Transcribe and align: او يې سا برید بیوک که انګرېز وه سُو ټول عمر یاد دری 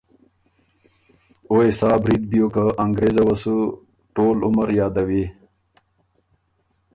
او 1.49 1.55
يې 1.65 1.71
سا 1.79 1.89
برید 2.03 2.23
بیوک 2.31 2.51
که 2.53 2.63
انګرېز 2.83 3.17
وه 3.25 3.35
سُو 3.41 3.57
ټول 4.15 4.37
عمر 4.47 4.67
یاد 4.79 4.91
دری 4.95 5.23